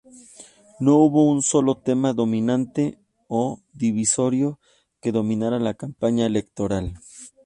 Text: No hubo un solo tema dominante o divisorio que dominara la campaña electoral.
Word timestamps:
No 0.79 0.95
hubo 0.95 1.29
un 1.31 1.43
solo 1.43 1.75
tema 1.77 2.11
dominante 2.11 2.97
o 3.27 3.61
divisorio 3.71 4.59
que 4.99 5.11
dominara 5.11 5.59
la 5.59 5.75
campaña 5.75 6.25
electoral. 6.25 6.95